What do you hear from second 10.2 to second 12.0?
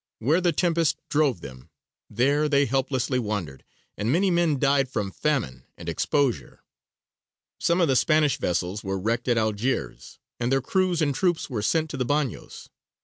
and their crews and troops were sent to